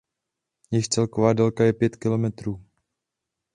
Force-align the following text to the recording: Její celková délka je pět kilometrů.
Její 0.71 0.83
celková 0.83 1.33
délka 1.33 1.63
je 1.63 1.73
pět 1.73 1.95
kilometrů. 1.95 2.63